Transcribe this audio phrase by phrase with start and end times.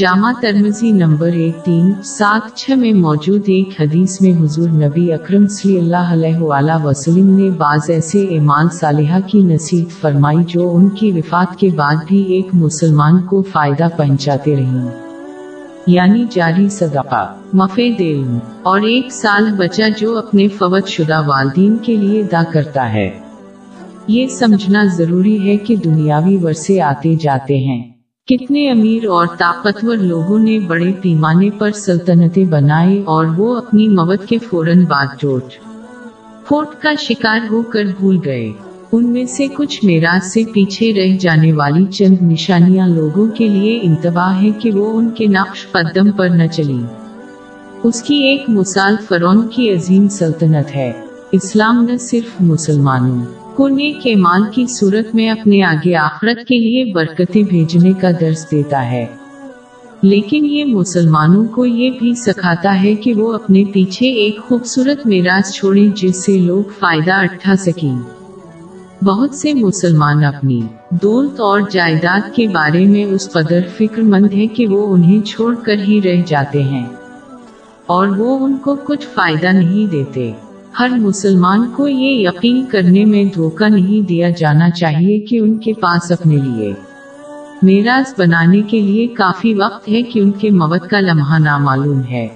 [0.00, 5.46] جامع ترمزی number ایک تین سات چھ میں موجود ایک حدیث میں حضور نبی اکرم
[5.46, 10.88] صلی اللہ علیہ وآلہ وسلم نے بعض ایسے ایمان صالحہ کی نصیب فرمائی جو ان
[10.88, 14.88] کی وفات کے بعد بھی ایک مسلمان کو فائدہ پہنچاتے رہیں
[15.86, 21.96] یعنی جاری صدقہ، مفید علم، اور ایک سال بچہ جو اپنے فوت شدہ والدین کے
[21.96, 23.10] لیے ادا کرتا ہے۔
[24.06, 27.99] یہ سمجھنا ضروری ہے کہ دنیاوی ورثے آتے جاتے ہیں۔
[28.30, 34.28] کتنے امیر اور طاقتور لوگوں نے بڑے پیمانے پر سلطنتیں بنائے اور وہ اپنی موت
[34.28, 35.44] کے فوراً بعد جوٹ۔
[36.46, 38.52] پھوٹ کا شکار ہو کر بھول گئے۔
[38.92, 43.80] ان میں سے کچھ میراث سے پیچھے رہ جانے والی چند نشانیاں لوگوں کے لیے
[43.82, 46.86] انتباہ ہے کہ وہ ان کے نقش قدم پر نہ چلیں۔
[47.82, 50.92] اس کی ایک مثال فرون کی عظیم سلطنت ہے۔
[51.32, 56.58] اسلام نہ صرف مسلمانوں۔ لوگوں نے کے مال کی صورت میں اپنے آگے آخرت کے
[56.58, 59.06] لیے برکتیں بھیجنے کا درس دیتا ہے۔
[60.02, 65.52] لیکن یہ مسلمانوں کو یہ بھی سکھاتا ہے کہ وہ اپنے پیچھے ایک خوبصورت میراث
[65.52, 67.98] چھوڑے جس سے لوگ فائدہ اٹھا سکیں۔
[69.04, 74.46] بہت سے مسلمان اپنی دولت اور جائیداد کے بارے میں اس قدر فکر مند ہے
[74.46, 76.86] کہ وہ انہیں چھوڑ کر ہی رہ جاتے ہیں
[77.86, 80.32] اور وہ ان کو کچھ فائدہ نہیں دیتے۔
[80.78, 85.72] ہر مسلمان کو یہ یقین کرنے میں دھوکہ نہیں دیا جانا چاہیے کہ ان کے
[85.72, 86.72] پاس اپنے لیے
[87.62, 92.28] میراث بنانے کے لیے کافی وقت ہے کہ ان کے موت کا لمحہ نامعلوم ہے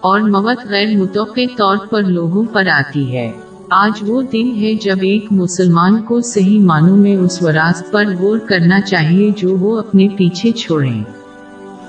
[0.00, 3.32] اور موت غیر متوقع طور پر لوگوں پر آتی ہے۔
[3.70, 8.38] آج وہ دن ہے جب ایک مسلمان کو صحیح معنوں میں اس وراثت پر غور
[8.38, 11.04] کرنا چاہیے جو وہ اپنے پیچھے چھوڑیں۔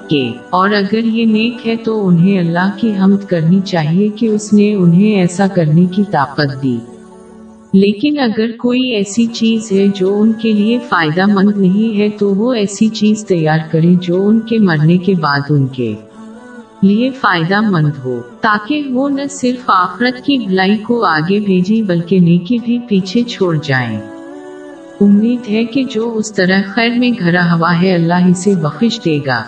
[0.09, 4.53] کے۔ اور اگر یہ نیک ہے تو انہیں اللہ کی حمد کرنی چاہیے کہ اس
[4.53, 6.77] نے انہیں ایسا کرنے کی طاقت دی۔
[7.73, 12.35] لیکن اگر کوئی ایسی چیز ہے جو ان کے لیے فائدہ مند نہیں ہے تو
[12.35, 15.95] وہ ایسی چیز تیار کرے جو ان کے مرنے کے بعد ان کے
[16.81, 22.19] لیے فائدہ مند ہو۔ تاکہ وہ نہ صرف آخرت کی بھلائی کو آگے بھیجے بلکہ
[22.19, 23.99] نیکی بھی پیچھے چھوڑ جائیں۔
[25.01, 29.19] امید ہے کہ جو اس طرح خیر میں گھرا ہوا ہے اللہ اسے بخش دے
[29.25, 29.43] گا۔